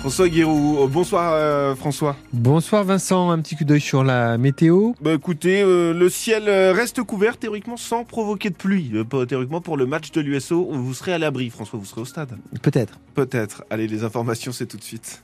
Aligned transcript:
François 0.00 0.30
Guérou. 0.30 0.88
Bonsoir 0.88 1.34
euh, 1.34 1.74
François. 1.74 2.16
Bonsoir 2.32 2.84
Vincent, 2.84 3.28
un 3.30 3.38
petit 3.40 3.54
coup 3.54 3.64
d'œil 3.64 3.82
sur 3.82 4.02
la 4.02 4.38
météo. 4.38 4.92
Bah 5.02 5.12
écoutez, 5.12 5.60
euh, 5.60 5.92
le 5.92 6.08
ciel 6.08 6.48
euh, 6.48 6.72
reste 6.72 7.02
couvert 7.02 7.36
théoriquement 7.36 7.76
sans 7.76 8.04
provoquer 8.04 8.48
de 8.48 8.54
pluie. 8.54 8.90
théoriquement 9.28 9.60
pour 9.60 9.76
le 9.76 9.84
match 9.84 10.10
de 10.10 10.22
l'USO, 10.22 10.70
vous 10.72 10.94
serez 10.94 11.12
à 11.12 11.18
l'abri 11.18 11.50
François, 11.50 11.78
vous 11.78 11.84
serez 11.84 12.00
au 12.00 12.06
stade. 12.06 12.38
Peut-être. 12.62 12.98
Peut-être. 13.14 13.62
Allez, 13.68 13.88
les 13.88 14.02
informations 14.02 14.52
c'est 14.52 14.64
tout 14.64 14.78
de 14.78 14.82
suite. 14.82 15.22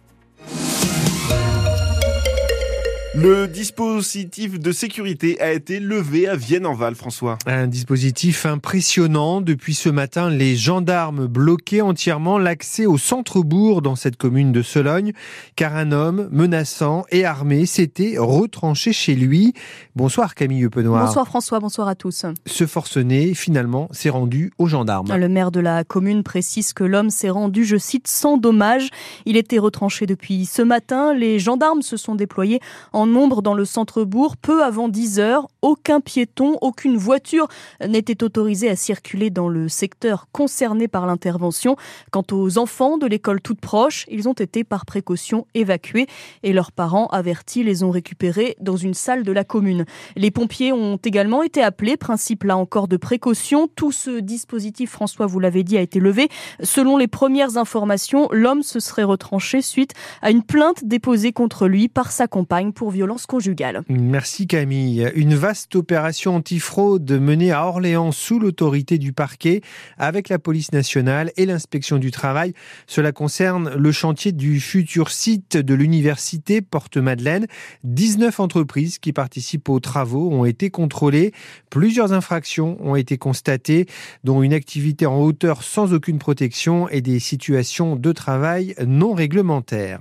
Le 3.19 3.49
dispositif 3.49 4.61
de 4.61 4.73
sécurité 4.73 5.41
a 5.41 5.51
été 5.51 5.81
levé 5.81 6.29
à 6.29 6.37
Vienne-en-Val, 6.37 6.95
François. 6.95 7.39
Un 7.47 7.67
dispositif 7.67 8.45
impressionnant. 8.45 9.41
Depuis 9.41 9.73
ce 9.73 9.89
matin, 9.89 10.29
les 10.29 10.55
gendarmes 10.55 11.27
bloquaient 11.27 11.81
entièrement 11.81 12.37
l'accès 12.37 12.85
au 12.85 12.99
centre-bourg 12.99 13.81
dans 13.81 13.97
cette 13.97 14.19
commune 14.19 14.53
de 14.53 14.61
Sologne, 14.61 15.15
car 15.55 15.77
un 15.77 15.93
homme 15.93 16.29
menaçant 16.31 17.07
et 17.11 17.25
armé 17.25 17.65
s'était 17.65 18.17
retranché 18.19 18.93
chez 18.93 19.15
lui. 19.15 19.55
Bonsoir 19.95 20.35
Camille 20.35 20.69
Penoir. 20.69 21.07
Bonsoir 21.07 21.27
François, 21.27 21.59
bonsoir 21.59 21.89
à 21.89 21.95
tous. 21.95 22.27
Ce 22.45 22.67
forcené, 22.67 23.33
finalement, 23.33 23.89
s'est 23.93 24.11
rendu 24.11 24.53
aux 24.59 24.67
gendarmes. 24.67 25.17
Le 25.17 25.29
maire 25.31 25.51
de 25.51 25.61
la 25.61 25.85
commune 25.85 26.23
précise 26.23 26.75
que 26.75 26.85
l'homme 26.85 27.09
s'est 27.09 27.31
rendu, 27.31 27.65
je 27.65 27.79
cite, 27.79 28.09
sans 28.09 28.37
dommage. 28.37 28.91
Il 29.25 29.39
était 29.39 29.59
retranché 29.59 30.05
depuis 30.05 30.45
ce 30.45 30.61
matin. 30.61 31.15
Les 31.15 31.39
gendarmes 31.39 31.81
se 31.81 31.97
sont 31.97 32.15
déployés 32.15 32.61
en 32.93 33.06
nombre 33.07 33.43
dans 33.43 33.55
le 33.55 33.65
centre-bourg. 33.65 34.37
Peu 34.37 34.63
avant 34.63 34.89
10 34.89 35.19
heures, 35.19 35.49
aucun 35.63 36.01
piéton, 36.01 36.59
aucune 36.61 36.97
voiture 36.97 37.49
n'était 37.87 38.23
autorisée 38.23 38.69
à 38.69 38.77
circuler 38.77 39.31
dans 39.31 39.49
le 39.49 39.69
secteur 39.69 40.29
concerné 40.33 40.89
par 40.89 41.07
l'intervention. 41.07 41.77
Quant 42.11 42.25
aux 42.33 42.59
enfants 42.59 42.99
de 42.99 43.07
l'école 43.07 43.41
toute 43.41 43.61
proche, 43.61 44.05
ils 44.09 44.29
ont 44.29 44.33
été 44.33 44.65
par 44.65 44.87
précaution 44.87 45.47
évacués 45.55 46.07
et 46.43 46.53
leurs 46.53 46.73
parents 46.73 47.07
avertis 47.09 47.65
les 47.65 47.83
ont 47.83 47.91
récupérés 47.91 48.57
dans 48.61 48.77
une 48.77 48.95
salle 48.95 49.23
de 49.23 49.33
la 49.33 49.45
commune. 49.45 49.85
Les 50.17 50.31
pompiers 50.31 50.73
ont 50.73 50.97
également 50.97 51.43
été 51.43 51.63
appelés, 51.63 51.97
principe 51.97 52.45
là 52.45 52.57
encore 52.57 52.89
de 52.89 52.97
précaution. 52.97 53.69
Tout 53.75 53.93
ce 53.93 54.21
dispositif, 54.21 54.91
François, 54.91 55.27
vous 55.27 55.41
l'avez 55.41 55.65
dit, 55.65 55.77
a 55.79 55.81
été 55.81 56.01
levé. 56.01 56.29
Selon 56.63 56.97
les 56.97 57.09
premières 57.09 57.57
informations, 57.57 58.29
l'homme 58.33 58.63
se 58.63 58.81
serait 58.81 59.03
retranché 59.03 59.63
suite 59.63 59.93
à 60.23 60.31
une 60.31 60.43
plainte 60.43 60.85
déposée 60.85 61.33
contre 61.33 61.69
lui 61.69 61.89
par 61.89 62.13
sa 62.13 62.27
compagne 62.27 62.73
pour 62.73 62.86
violence 62.91 63.27
conjugale. 63.27 63.83
Merci 63.89 64.47
Camille. 64.47 65.11
Une 65.15 65.35
vaste 65.35 65.77
opération 65.77 66.37
antifraude 66.37 67.11
menée 67.13 67.53
à 67.53 67.67
Orléans 67.67 68.13
sous 68.13 68.39
l'autorité 68.39 68.99
du 68.99 69.13
parquet 69.13 69.61
avec 69.99 70.29
la 70.29 70.39
police 70.39 70.73
nationale 70.73 71.33
et 71.37 71.47
l'inspection 71.47 71.99
du 71.99 72.11
travail. 72.11 72.53
Cela 72.87 73.13
concerne 73.13 73.75
le 73.75 73.93
chantier 73.93 74.33
du 74.33 74.61
futur 74.61 75.11
site 75.11 75.57
de 75.57 75.75
l'université 75.75 76.61
Porte-Madeleine. 76.61 77.47
19 77.85 78.41
entreprises 78.41 78.99
qui 78.99 79.13
participent 79.13 79.69
aux 79.69 79.81
travaux 79.81 80.31
ont 80.31 80.45
été 80.45 80.71
contrôlées. 80.71 81.33
Plusieurs 81.71 82.13
infractions 82.13 82.77
ont 82.81 82.97
été 82.97 83.19
constatées, 83.19 83.87
dont 84.25 84.43
une 84.43 84.53
activité 84.53 85.07
en 85.07 85.21
hauteur 85.21 85.63
sans 85.63 85.93
aucune 85.93 86.19
protection 86.19 86.89
et 86.89 87.01
des 87.01 87.19
situations 87.19 87.97
de 87.97 88.13
travail 88.13 88.75
non 88.87 89.15
réglementaires. 89.15 90.01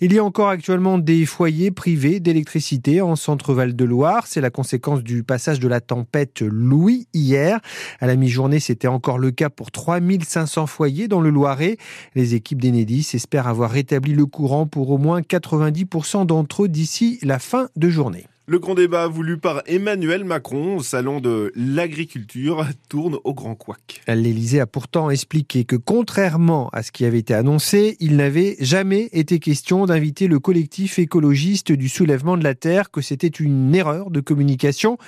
Il 0.00 0.12
y 0.12 0.18
a 0.18 0.24
encore 0.24 0.48
actuellement 0.48 0.98
des 0.98 1.26
foyers 1.26 1.70
privés 1.70 2.19
d'électricité 2.22 3.00
en 3.00 3.16
centre-val 3.16 3.74
de 3.74 3.84
Loire. 3.84 4.26
C'est 4.26 4.40
la 4.40 4.50
conséquence 4.50 5.02
du 5.02 5.22
passage 5.22 5.60
de 5.60 5.68
la 5.68 5.80
tempête 5.80 6.40
Louis 6.40 7.06
hier. 7.12 7.60
À 8.00 8.06
la 8.06 8.16
mi-journée, 8.16 8.60
c'était 8.60 8.88
encore 8.88 9.18
le 9.18 9.30
cas 9.30 9.50
pour 9.50 9.70
3500 9.70 10.66
foyers 10.66 11.08
dans 11.08 11.20
le 11.20 11.30
Loiret. 11.30 11.76
Les 12.14 12.34
équipes 12.34 12.62
d'Enedis 12.62 13.08
espèrent 13.14 13.48
avoir 13.48 13.70
rétabli 13.70 14.12
le 14.12 14.26
courant 14.26 14.66
pour 14.66 14.90
au 14.90 14.98
moins 14.98 15.20
90% 15.20 16.26
d'entre 16.26 16.64
eux 16.64 16.68
d'ici 16.68 17.18
la 17.22 17.38
fin 17.38 17.68
de 17.76 17.90
journée. 17.90 18.29
Le 18.50 18.58
grand 18.58 18.74
débat 18.74 19.06
voulu 19.06 19.38
par 19.38 19.62
Emmanuel 19.66 20.24
Macron 20.24 20.78
au 20.78 20.82
salon 20.82 21.20
de 21.20 21.52
l'agriculture 21.54 22.66
tourne 22.88 23.16
au 23.22 23.32
grand 23.32 23.54
couac. 23.54 24.02
L'Élysée 24.08 24.58
a 24.58 24.66
pourtant 24.66 25.08
expliqué 25.08 25.62
que 25.62 25.76
contrairement 25.76 26.68
à 26.72 26.82
ce 26.82 26.90
qui 26.90 27.04
avait 27.04 27.20
été 27.20 27.32
annoncé, 27.32 27.96
il 28.00 28.16
n'avait 28.16 28.56
jamais 28.58 29.08
été 29.12 29.38
question 29.38 29.86
d'inviter 29.86 30.26
le 30.26 30.40
collectif 30.40 30.98
écologiste 30.98 31.70
du 31.70 31.88
soulèvement 31.88 32.36
de 32.36 32.42
la 32.42 32.56
terre, 32.56 32.90
que 32.90 33.00
c'était 33.00 33.28
une 33.28 33.72
erreur 33.72 34.10
de 34.10 34.18
communication. 34.18 34.98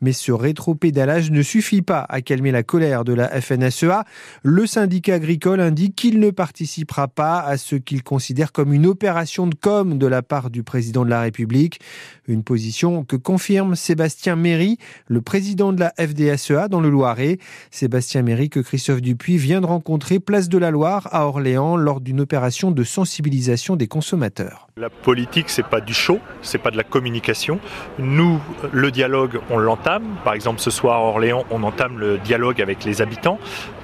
Mais 0.00 0.12
ce 0.12 0.30
rétropédalage 0.30 1.32
ne 1.32 1.42
suffit 1.42 1.82
pas 1.82 2.06
à 2.08 2.20
calmer 2.20 2.52
la 2.52 2.62
colère 2.62 3.02
de 3.02 3.14
la 3.14 3.40
FNSEA. 3.40 4.04
Le 4.44 4.64
syndicat 4.64 5.14
agricole 5.14 5.58
indique 5.58 5.96
qu'il 5.96 6.20
ne 6.20 6.30
participera 6.30 7.08
pas 7.08 7.40
à 7.40 7.56
ce 7.56 7.74
qu'il 7.74 8.04
considère 8.04 8.52
comme 8.52 8.72
une 8.72 8.86
opération 8.86 9.48
de 9.48 9.56
com 9.56 9.98
de 9.98 10.06
la 10.06 10.22
part 10.22 10.50
du 10.50 10.62
président 10.62 11.04
de 11.04 11.10
la 11.10 11.22
République. 11.22 11.80
Une 12.28 12.44
position 12.44 12.91
que 13.00 13.16
confirme 13.16 13.74
Sébastien 13.74 14.36
Méry, 14.36 14.76
le 15.06 15.22
président 15.22 15.72
de 15.72 15.80
la 15.80 15.92
FDSEA 15.98 16.68
dans 16.68 16.80
le 16.80 16.90
Loiret. 16.90 17.38
Sébastien 17.70 18.22
Méry 18.22 18.50
que 18.50 18.60
Christophe 18.60 19.00
Dupuis 19.00 19.38
vient 19.38 19.60
de 19.62 19.66
rencontrer 19.66 20.20
place 20.20 20.48
de 20.48 20.58
la 20.58 20.70
Loire 20.70 21.08
à 21.12 21.26
Orléans 21.26 21.76
lors 21.76 22.00
d'une 22.00 22.20
opération 22.20 22.70
de 22.70 22.84
sensibilisation 22.84 23.76
des 23.76 23.88
consommateurs. 23.88 24.68
La 24.76 24.90
politique, 24.90 25.48
c'est 25.48 25.66
pas 25.66 25.80
du 25.80 25.94
show, 25.94 26.18
c'est 26.42 26.58
pas 26.58 26.70
de 26.70 26.76
la 26.76 26.84
communication. 26.84 27.58
Nous, 27.98 28.40
le 28.72 28.90
dialogue, 28.90 29.40
on 29.50 29.58
l'entame. 29.58 30.04
Par 30.24 30.34
exemple, 30.34 30.60
ce 30.60 30.70
soir 30.70 30.98
à 30.98 31.02
Orléans, 31.02 31.44
on 31.50 31.62
entame 31.62 31.98
le 31.98 32.18
dialogue 32.18 32.60
avec 32.60 32.84
les 32.84 33.02
habitants. 33.02 33.38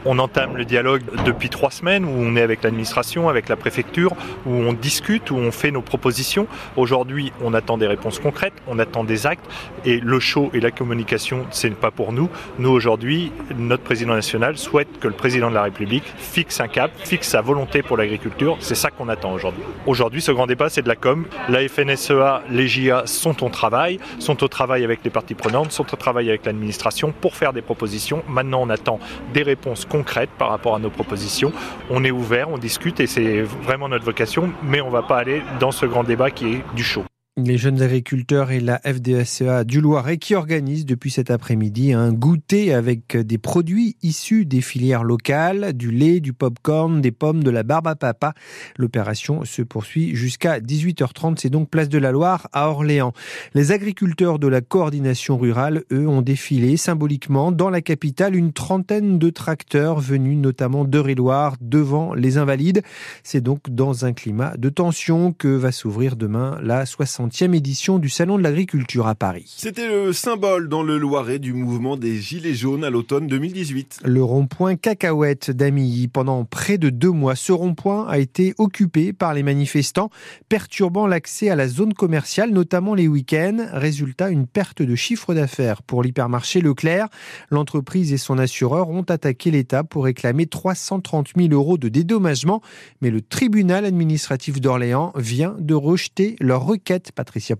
On 0.04 0.19
entame 0.19 0.56
le 0.56 0.64
dialogue 0.64 1.02
depuis 1.26 1.50
trois 1.50 1.70
semaines 1.70 2.04
où 2.04 2.10
on 2.10 2.36
est 2.36 2.40
avec 2.40 2.62
l'administration, 2.62 3.28
avec 3.28 3.48
la 3.48 3.56
préfecture, 3.56 4.14
où 4.46 4.50
on 4.50 4.72
discute, 4.72 5.30
où 5.30 5.36
on 5.36 5.50
fait 5.50 5.70
nos 5.70 5.82
propositions. 5.82 6.46
Aujourd'hui, 6.76 7.32
on 7.42 7.52
attend 7.52 7.78
des 7.78 7.86
réponses 7.86 8.19
concrètes, 8.19 8.54
on 8.66 8.78
attend 8.78 8.97
des 9.04 9.26
actes. 9.26 9.44
Et 9.84 10.00
le 10.00 10.20
show 10.20 10.50
et 10.54 10.60
la 10.60 10.70
communication, 10.70 11.47
ce 11.50 11.66
n'est 11.66 11.75
pas 11.75 11.91
pour 11.91 12.12
nous. 12.12 12.28
Nous, 12.59 12.70
aujourd'hui, 12.70 13.32
notre 13.56 13.82
président 13.82 14.14
national 14.14 14.59
souhaite 14.59 14.98
que 15.00 15.09
le 15.09 15.14
président 15.14 15.50
de 15.50 15.54
la 15.54 15.62
République 15.62 16.04
fixe 16.16 16.60
un 16.60 16.69
cap, 16.69 16.91
fixe 17.04 17.28
sa 17.28 17.41
volonté 17.41 17.82
pour 17.82 17.97
l'agriculture. 17.97 18.56
C'est 18.60 18.75
ça 18.75 18.91
qu'on 18.91 19.08
attend 19.08 19.32
aujourd'hui. 19.32 19.62
Aujourd'hui, 19.87 20.20
ce 20.20 20.32
grand 20.32 20.47
débat, 20.47 20.69
c'est 20.69 20.82
de 20.82 20.88
la 20.88 20.97
com. 20.97 21.26
La 21.48 21.66
FNSEA, 21.69 22.42
les 22.50 22.69
JA 22.69 23.03
sont 23.06 23.44
au 23.44 23.48
travail, 23.48 23.98
sont 24.19 24.42
au 24.42 24.48
travail 24.48 24.84
avec 24.84 25.00
les 25.04 25.10
parties 25.10 25.34
prenantes, 25.34 25.72
sont 25.72 25.87
au 25.92 25.97
travail 25.97 26.28
avec 26.28 26.44
l'administration 26.44 27.12
pour 27.12 27.34
faire 27.34 27.53
des 27.53 27.62
propositions. 27.62 28.22
Maintenant, 28.28 28.62
on 28.62 28.70
attend 28.70 28.98
des 29.32 29.42
réponses 29.42 29.84
concrètes 29.84 30.31
par 30.38 30.50
rapport 30.50 30.75
à 30.75 30.78
nos 30.78 30.91
propositions. 30.91 31.53
On 31.91 32.04
est 32.04 32.10
ouvert, 32.10 32.48
on 32.50 32.58
discute 32.58 33.00
et 33.00 33.06
c'est 33.06 33.42
vraiment 33.42 33.88
notre 33.88 34.04
vocation, 34.04 34.50
mais 34.62 34.81
on 34.81 34.88
ne 34.88 34.92
va 34.92 35.03
pas 35.03 35.19
aller 35.19 35.42
dans 35.60 35.70
ce 35.70 35.87
grand 35.87 36.04
débat 36.04 36.31
qui 36.31 36.54
est 36.54 36.64
du 36.75 36.84
chaud 36.84 37.04
les 37.44 37.56
jeunes 37.56 37.82
agriculteurs 37.82 38.50
et 38.50 38.59
la 38.59 38.81
FDSEA 38.84 39.62
du 39.62 39.81
Loiret 39.81 40.19
qui 40.19 40.34
organisent 40.34 40.87
depuis 40.87 41.10
cet 41.10 41.31
après-midi 41.31 41.93
un 41.93 42.12
goûter 42.12 42.75
avec 42.75 43.16
des 43.16 43.38
produits 43.38 43.97
issus 44.03 44.44
des 44.44 44.60
filières 44.60 45.04
locales, 45.04 45.72
du 45.72 45.93
lait, 45.93 46.19
du 46.19 46.32
pop-corn, 46.32 47.00
des 47.00 47.12
pommes, 47.12 47.44
de 47.44 47.50
la 47.50 47.62
barbe 47.62 47.87
à 47.87 47.94
papa. 47.94 48.34
L'opération 48.76 49.44
se 49.44 49.62
poursuit 49.62 50.16
jusqu'à 50.16 50.59
18h30. 50.59 51.37
C'est 51.38 51.50
donc 51.50 51.71
place 51.71 51.88
de 51.88 51.99
la 51.99 52.10
Loire 52.10 52.49
à 52.53 52.71
Orléans. 52.71 53.12
Les 53.55 53.70
agriculteurs 53.70 54.41
de 54.41 54.49
la 54.49 54.60
coordination 54.60 55.38
rurale, 55.38 55.84
eux, 55.93 56.09
ont 56.09 56.22
défilé 56.22 56.76
symboliquement 56.76 57.53
dans 57.53 57.70
la 57.70 57.82
capitale 57.82 58.34
une 58.34 58.53
trentaine 58.53 59.19
de 59.19 59.31
tracteurs 59.31 60.00
venus 60.00 60.38
notamment 60.38 60.84
d'Eure-et-Loire 60.84 61.55
devant 61.60 62.15
les 62.15 62.37
Invalides. 62.37 62.82
C'est 63.22 63.41
donc 63.41 63.70
dans 63.70 64.05
un 64.05 64.12
climat 64.12 64.56
de 64.56 64.69
tension 64.70 65.32
que 65.32 65.49
va 65.49 65.70
s'ouvrir 65.70 66.16
demain 66.16 66.59
la 66.62 66.84
60 66.84 67.27
édition 67.30 67.98
du 67.98 68.08
Salon 68.08 68.38
de 68.38 68.42
l'agriculture 68.42 69.06
à 69.06 69.14
Paris. 69.14 69.52
C'était 69.56 69.88
le 69.88 70.12
symbole 70.12 70.68
dans 70.68 70.82
le 70.82 70.98
Loiret 70.98 71.38
du 71.38 71.52
mouvement 71.52 71.96
des 71.96 72.20
Gilets 72.20 72.54
jaunes 72.54 72.84
à 72.84 72.90
l'automne 72.90 73.26
2018. 73.26 74.00
Le 74.04 74.22
rond-point 74.22 74.76
Cacahuète 74.76 75.50
d'Amilly. 75.50 76.08
Pendant 76.08 76.44
près 76.44 76.78
de 76.78 76.90
deux 76.90 77.10
mois, 77.10 77.36
ce 77.36 77.52
rond-point 77.52 78.06
a 78.08 78.18
été 78.18 78.54
occupé 78.58 79.12
par 79.12 79.34
les 79.34 79.42
manifestants, 79.42 80.10
perturbant 80.48 81.06
l'accès 81.06 81.48
à 81.50 81.56
la 81.56 81.69
zone 81.69 81.94
commerciale, 81.94 82.50
notamment 82.50 82.94
les 82.94 83.08
week-ends. 83.08 83.66
Résultat, 83.72 84.31
une 84.31 84.46
perte 84.46 84.82
de 84.82 84.94
chiffre 84.94 85.34
d'affaires 85.34 85.82
pour 85.82 86.02
l'hypermarché 86.02 86.60
Leclerc. 86.60 87.08
L'entreprise 87.50 88.12
et 88.12 88.19
son 88.19 88.38
assureur 88.38 88.90
ont 88.90 89.02
attaqué 89.02 89.50
l'État 89.50 89.84
pour 89.84 90.04
réclamer 90.04 90.46
330 90.46 91.28
000 91.36 91.48
euros 91.52 91.78
de 91.78 91.88
dédommagement, 91.88 92.62
mais 93.00 93.10
le 93.10 93.20
tribunal 93.20 93.84
administratif 93.84 94.60
d'Orléans 94.60 95.12
vient 95.16 95.56
de 95.58 95.74
rejeter 95.74 96.36
leur 96.40 96.64
requête 96.64 97.12
Patricia. 97.19 97.56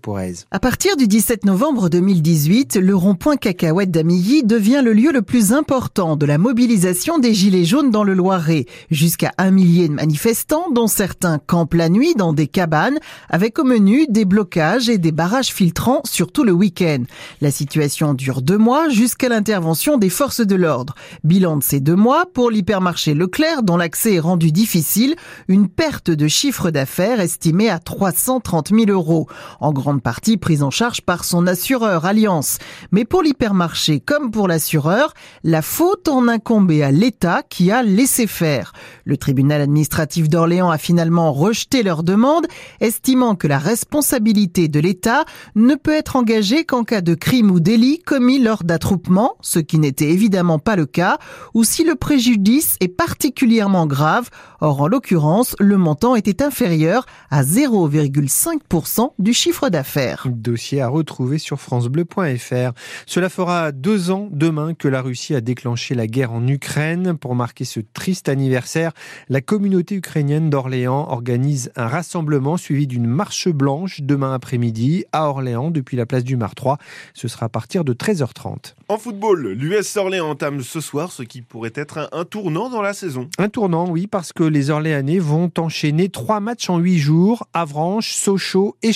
À 0.51 0.59
partir 0.59 0.95
du 0.95 1.07
17 1.07 1.45
novembre 1.45 1.89
2018, 1.89 2.77
le 2.77 2.95
rond-point 2.95 3.35
cacahuète 3.35 3.91
d'Amilly 3.91 4.43
devient 4.43 4.81
le 4.83 4.93
lieu 4.93 5.11
le 5.11 5.21
plus 5.21 5.51
important 5.51 6.15
de 6.15 6.25
la 6.25 6.37
mobilisation 6.37 7.19
des 7.19 7.33
Gilets 7.33 7.65
jaunes 7.65 7.91
dans 7.91 8.03
le 8.03 8.13
Loiret. 8.13 8.65
Jusqu'à 8.89 9.31
un 9.37 9.51
millier 9.51 9.89
de 9.89 9.93
manifestants, 9.93 10.69
dont 10.71 10.87
certains 10.87 11.39
campent 11.39 11.73
la 11.73 11.89
nuit 11.89 12.13
dans 12.15 12.33
des 12.33 12.47
cabanes, 12.47 12.99
avec 13.29 13.59
au 13.59 13.63
menu 13.63 14.05
des 14.07 14.25
blocages 14.25 14.89
et 14.89 14.97
des 14.97 15.11
barrages 15.11 15.53
filtrants, 15.53 16.01
surtout 16.05 16.43
le 16.43 16.51
week-end. 16.53 17.03
La 17.41 17.51
situation 17.51 18.13
dure 18.13 18.41
deux 18.41 18.57
mois 18.57 18.89
jusqu'à 18.89 19.29
l'intervention 19.29 19.97
des 19.97 20.09
forces 20.09 20.41
de 20.41 20.55
l'ordre. 20.55 20.95
Bilan 21.23 21.57
de 21.57 21.63
ces 21.63 21.79
deux 21.79 21.95
mois, 21.95 22.25
pour 22.33 22.51
l'hypermarché 22.51 23.13
Leclerc, 23.13 23.63
dont 23.63 23.77
l'accès 23.77 24.15
est 24.15 24.19
rendu 24.19 24.51
difficile, 24.51 25.15
une 25.47 25.67
perte 25.67 26.11
de 26.11 26.27
chiffre 26.27 26.71
d'affaires 26.71 27.19
estimée 27.19 27.69
à 27.69 27.79
330 27.79 28.69
000 28.69 28.89
euros 28.91 29.27
en 29.59 29.71
grande 29.73 30.01
partie 30.01 30.37
prise 30.37 30.63
en 30.63 30.69
charge 30.69 31.01
par 31.01 31.23
son 31.23 31.47
assureur 31.47 32.05
Alliance. 32.05 32.57
Mais 32.91 33.05
pour 33.05 33.21
l'hypermarché 33.21 33.99
comme 33.99 34.31
pour 34.31 34.47
l'assureur, 34.47 35.13
la 35.43 35.61
faute 35.61 36.07
en 36.07 36.27
incombait 36.27 36.83
à 36.83 36.91
l'État 36.91 37.43
qui 37.47 37.71
a 37.71 37.83
laissé 37.83 38.27
faire. 38.27 38.73
Le 39.05 39.17
tribunal 39.17 39.61
administratif 39.61 40.29
d'Orléans 40.29 40.69
a 40.69 40.77
finalement 40.77 41.31
rejeté 41.31 41.83
leur 41.83 42.03
demande, 42.03 42.47
estimant 42.79 43.35
que 43.35 43.47
la 43.47 43.57
responsabilité 43.57 44.67
de 44.67 44.79
l'État 44.79 45.25
ne 45.55 45.75
peut 45.75 45.93
être 45.93 46.15
engagée 46.15 46.65
qu'en 46.65 46.83
cas 46.83 47.01
de 47.01 47.15
crime 47.15 47.51
ou 47.51 47.59
délit 47.59 47.99
commis 47.99 48.39
lors 48.39 48.63
d'attroupements, 48.63 49.35
ce 49.41 49.59
qui 49.59 49.79
n'était 49.79 50.09
évidemment 50.09 50.59
pas 50.59 50.75
le 50.75 50.85
cas, 50.85 51.17
ou 51.53 51.63
si 51.63 51.83
le 51.83 51.95
préjudice 51.95 52.75
est 52.79 52.87
particulièrement 52.87 53.85
grave. 53.85 54.29
Or, 54.61 54.81
en 54.81 54.87
l'occurrence, 54.87 55.55
le 55.59 55.77
montant 55.77 56.15
était 56.15 56.43
inférieur 56.43 57.05
à 57.29 57.43
0,5% 57.43 59.11
du 59.19 59.28
chiffre 59.33 59.69
d'affaires. 59.69 60.27
Dossier 60.29 60.81
à 60.81 60.87
retrouver 60.87 61.37
sur 61.37 61.59
francebleu.fr. 61.59 62.71
Cela 63.05 63.29
fera 63.29 63.71
deux 63.71 64.11
ans 64.11 64.29
demain 64.31 64.73
que 64.73 64.87
la 64.87 65.01
Russie 65.01 65.35
a 65.35 65.41
déclenché 65.41 65.95
la 65.95 66.07
guerre 66.07 66.31
en 66.31 66.47
Ukraine. 66.47 67.17
Pour 67.17 67.35
marquer 67.35 67.65
ce 67.65 67.79
triste 67.79 68.29
anniversaire, 68.29 68.91
la 69.29 69.41
communauté 69.41 69.95
ukrainienne 69.95 70.49
d'Orléans 70.49 71.07
organise 71.09 71.71
un 71.75 71.87
rassemblement 71.87 72.57
suivi 72.57 72.87
d'une 72.87 73.07
marche 73.07 73.49
blanche 73.49 74.01
demain 74.01 74.33
après-midi 74.33 75.05
à 75.11 75.29
Orléans 75.29 75.71
depuis 75.71 75.97
la 75.97 76.05
place 76.05 76.23
du 76.23 76.37
Mar 76.37 76.55
3. 76.55 76.77
Ce 77.13 77.27
sera 77.27 77.47
à 77.47 77.49
partir 77.49 77.83
de 77.83 77.93
13h30. 77.93 78.75
En 78.87 78.97
football, 78.97 79.49
l'US 79.49 79.97
Orléans 79.97 80.29
entame 80.29 80.61
ce 80.61 80.81
soir 80.81 81.11
ce 81.11 81.23
qui 81.23 81.41
pourrait 81.41 81.73
être 81.75 82.09
un, 82.11 82.25
tournant 82.25 82.69
dans 82.69 82.81
la 82.81 82.93
saison. 82.93 83.29
Un 83.37 83.49
tournant, 83.49 83.89
oui, 83.89 84.07
parce 84.07 84.33
que 84.33 84.43
les 84.43 84.69
Orléanais 84.69 85.19
vont 85.19 85.51
enchaîner 85.57 86.09
trois 86.09 86.39
matchs 86.39 86.69
en 86.69 86.77
huit 86.77 86.99
jours, 86.99 87.47
Avranches, 87.53 88.13
Sochaux 88.13 88.75
et 88.81 88.93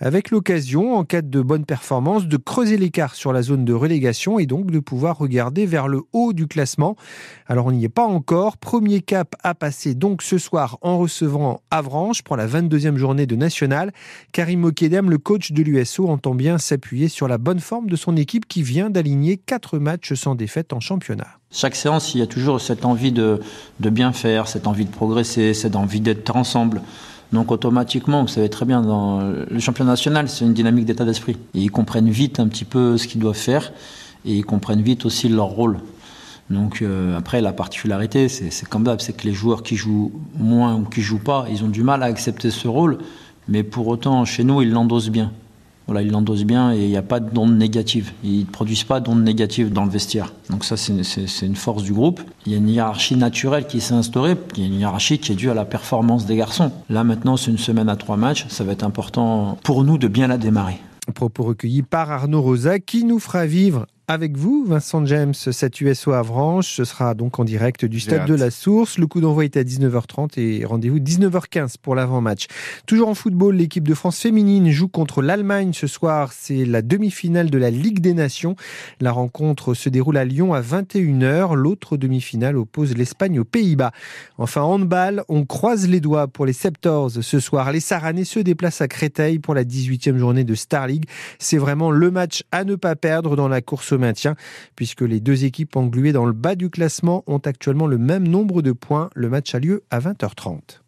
Avec 0.00 0.30
l'occasion, 0.30 0.94
en 0.96 1.04
cas 1.04 1.22
de 1.22 1.40
bonne 1.40 1.64
performance, 1.64 2.26
de 2.26 2.36
creuser 2.36 2.76
l'écart 2.76 3.14
sur 3.14 3.32
la 3.32 3.42
zone 3.42 3.64
de 3.64 3.72
relégation 3.72 4.38
et 4.38 4.46
donc 4.46 4.70
de 4.70 4.78
pouvoir 4.78 5.18
regarder 5.18 5.66
vers 5.66 5.88
le 5.88 6.02
haut 6.12 6.32
du 6.32 6.46
classement. 6.46 6.96
Alors 7.46 7.66
on 7.66 7.72
n'y 7.72 7.84
est 7.84 7.88
pas 7.88 8.06
encore. 8.06 8.56
Premier 8.56 9.00
cap 9.00 9.34
à 9.42 9.54
passer 9.54 9.94
donc 9.94 10.22
ce 10.22 10.38
soir 10.38 10.78
en 10.82 10.98
recevant 10.98 11.60
Avranches 11.70 12.22
pour 12.22 12.36
la 12.36 12.46
22e 12.46 12.96
journée 12.96 13.26
de 13.26 13.36
National. 13.36 13.92
Karim 14.32 14.64
Okedem, 14.64 15.10
le 15.10 15.18
coach 15.18 15.52
de 15.52 15.62
l'USO, 15.62 16.08
entend 16.08 16.34
bien 16.34 16.58
s'appuyer 16.58 17.08
sur 17.08 17.28
la 17.28 17.38
bonne 17.38 17.60
forme 17.60 17.88
de 17.88 17.96
son 17.96 18.16
équipe 18.16 18.46
qui 18.46 18.62
vient 18.62 18.90
d'aligner 18.90 19.36
quatre 19.36 19.78
matchs 19.78 20.14
sans 20.14 20.34
défaite 20.34 20.72
en 20.72 20.80
championnat. 20.80 21.38
Chaque 21.50 21.76
séance, 21.76 22.14
il 22.14 22.18
y 22.18 22.22
a 22.22 22.26
toujours 22.26 22.60
cette 22.60 22.84
envie 22.84 23.12
de 23.12 23.40
bien 23.78 24.12
faire, 24.12 24.48
cette 24.48 24.66
envie 24.66 24.84
de 24.84 24.90
progresser, 24.90 25.54
cette 25.54 25.76
envie 25.76 26.00
d'être 26.00 26.34
ensemble. 26.34 26.82
Donc 27.32 27.50
automatiquement, 27.50 28.22
vous 28.22 28.28
savez 28.28 28.48
très 28.48 28.64
bien, 28.64 28.82
dans 28.82 29.20
le 29.20 29.58
championnat 29.58 29.92
national, 29.92 30.28
c'est 30.28 30.44
une 30.44 30.54
dynamique 30.54 30.84
d'état 30.84 31.04
d'esprit. 31.04 31.36
ils 31.54 31.70
comprennent 31.70 32.10
vite 32.10 32.38
un 32.38 32.48
petit 32.48 32.64
peu 32.64 32.96
ce 32.96 33.08
qu'ils 33.08 33.20
doivent 33.20 33.36
faire 33.36 33.72
et 34.24 34.34
ils 34.34 34.44
comprennent 34.44 34.82
vite 34.82 35.04
aussi 35.04 35.28
leur 35.28 35.46
rôle. 35.46 35.78
Donc 36.50 36.82
euh, 36.82 37.16
après, 37.16 37.40
la 37.40 37.52
particularité, 37.52 38.28
c'est 38.28 38.68
comme 38.68 38.84
c'est 38.98 39.16
que 39.16 39.24
les 39.24 39.32
joueurs 39.32 39.62
qui 39.62 39.76
jouent 39.76 40.12
moins 40.36 40.74
ou 40.74 40.84
qui 40.84 41.00
jouent 41.00 41.18
pas, 41.18 41.46
ils 41.50 41.64
ont 41.64 41.68
du 41.68 41.82
mal 41.82 42.02
à 42.02 42.06
accepter 42.06 42.50
ce 42.50 42.68
rôle, 42.68 42.98
mais 43.48 43.62
pour 43.62 43.86
autant, 43.88 44.24
chez 44.24 44.44
nous, 44.44 44.62
ils 44.62 44.70
l'endossent 44.70 45.10
bien. 45.10 45.32
Voilà, 45.86 46.02
ils 46.02 46.10
l'endossent 46.10 46.44
bien 46.44 46.72
et 46.72 46.82
il 46.82 46.88
n'y 46.88 46.96
a 46.96 47.02
pas 47.02 47.20
d'ondes 47.20 47.56
négatives. 47.56 48.12
Ils 48.22 48.40
ne 48.40 48.44
produisent 48.44 48.84
pas 48.84 49.00
d'ondes 49.00 49.22
négatives 49.22 49.72
dans 49.72 49.84
le 49.84 49.90
vestiaire. 49.90 50.32
Donc 50.50 50.64
ça, 50.64 50.76
c'est 50.76 51.46
une 51.46 51.56
force 51.56 51.82
du 51.82 51.92
groupe. 51.92 52.20
Il 52.46 52.52
y 52.52 52.54
a 52.54 52.58
une 52.58 52.68
hiérarchie 52.68 53.16
naturelle 53.16 53.66
qui 53.66 53.80
s'est 53.80 53.94
instaurée. 53.94 54.36
Il 54.56 54.62
y 54.62 54.64
a 54.64 54.68
une 54.68 54.80
hiérarchie 54.80 55.18
qui 55.18 55.32
est 55.32 55.36
due 55.36 55.50
à 55.50 55.54
la 55.54 55.64
performance 55.64 56.26
des 56.26 56.36
garçons. 56.36 56.72
Là, 56.88 57.04
maintenant, 57.04 57.36
c'est 57.36 57.50
une 57.50 57.58
semaine 57.58 57.88
à 57.88 57.96
trois 57.96 58.16
matchs. 58.16 58.46
Ça 58.48 58.64
va 58.64 58.72
être 58.72 58.84
important 58.84 59.58
pour 59.62 59.84
nous 59.84 59.98
de 59.98 60.08
bien 60.08 60.26
la 60.26 60.38
démarrer. 60.38 60.78
Propos 61.14 61.42
recueillis 61.42 61.82
par 61.82 62.10
Arnaud 62.10 62.40
Rosa 62.40 62.78
qui 62.78 63.04
nous 63.04 63.18
fera 63.18 63.44
vivre 63.44 63.86
avec 64.06 64.36
vous, 64.36 64.66
Vincent 64.66 65.04
James, 65.06 65.32
cette 65.32 65.80
USO 65.80 66.12
Avranches. 66.12 66.74
Ce 66.74 66.84
sera 66.84 67.14
donc 67.14 67.38
en 67.38 67.44
direct 67.44 67.86
du 67.86 68.00
Stade 68.00 68.26
de 68.26 68.34
la 68.34 68.50
Source. 68.50 68.98
Le 68.98 69.06
coup 69.06 69.22
d'envoi 69.22 69.46
est 69.46 69.56
à 69.56 69.62
19h30 69.62 70.38
et 70.38 70.64
rendez-vous 70.66 70.98
19h15 70.98 71.76
pour 71.80 71.94
l'avant-match. 71.94 72.46
Toujours 72.86 73.08
en 73.08 73.14
football, 73.14 73.56
l'équipe 73.56 73.88
de 73.88 73.94
France 73.94 74.20
féminine 74.20 74.70
joue 74.70 74.88
contre 74.88 75.22
l'Allemagne 75.22 75.72
ce 75.72 75.86
soir. 75.86 76.32
C'est 76.34 76.66
la 76.66 76.82
demi-finale 76.82 77.48
de 77.48 77.56
la 77.56 77.70
Ligue 77.70 78.00
des 78.00 78.12
Nations. 78.12 78.56
La 79.00 79.10
rencontre 79.10 79.72
se 79.72 79.88
déroule 79.88 80.18
à 80.18 80.26
Lyon 80.26 80.52
à 80.52 80.60
21h. 80.60 81.54
L'autre 81.54 81.96
demi-finale 81.96 82.58
oppose 82.58 82.94
l'Espagne 82.94 83.40
aux 83.40 83.44
Pays-Bas. 83.44 83.92
Enfin, 84.36 84.60
handball, 84.60 85.24
on 85.30 85.46
croise 85.46 85.88
les 85.88 86.00
doigts 86.00 86.28
pour 86.28 86.44
les 86.44 86.52
Septors 86.52 87.10
ce 87.22 87.40
soir. 87.40 87.72
Les 87.72 87.80
Saranais 87.80 88.24
se 88.24 88.40
déplacent 88.40 88.82
à 88.82 88.88
Créteil 88.88 89.38
pour 89.38 89.54
la 89.54 89.64
18e 89.64 90.18
journée 90.18 90.44
de 90.44 90.54
Star 90.54 90.88
League. 90.88 91.06
C'est 91.38 91.58
vraiment 91.58 91.90
le 91.90 92.10
match 92.10 92.42
à 92.52 92.64
ne 92.64 92.74
pas 92.74 92.96
perdre 92.96 93.34
dans 93.34 93.48
la 93.48 93.62
course 93.62 93.93
maintien, 93.98 94.34
puisque 94.76 95.02
les 95.02 95.20
deux 95.20 95.44
équipes 95.44 95.76
engluées 95.76 96.12
dans 96.12 96.26
le 96.26 96.32
bas 96.32 96.54
du 96.54 96.70
classement 96.70 97.24
ont 97.26 97.38
actuellement 97.38 97.86
le 97.86 97.98
même 97.98 98.26
nombre 98.26 98.62
de 98.62 98.72
points. 98.72 99.10
Le 99.14 99.28
match 99.28 99.54
a 99.54 99.58
lieu 99.58 99.84
à 99.90 100.00
20h30. 100.00 100.80